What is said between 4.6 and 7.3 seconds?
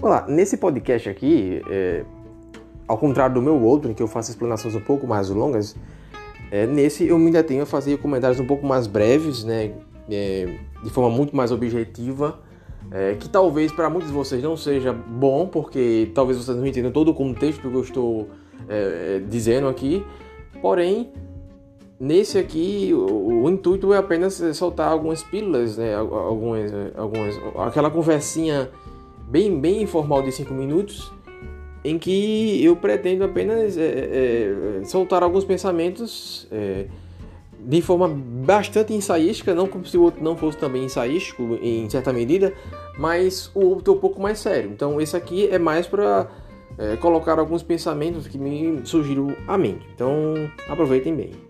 um pouco mais longas, é, nesse eu